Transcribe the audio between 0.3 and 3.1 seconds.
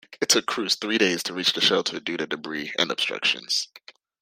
crews three days to reach the shelter due to debris and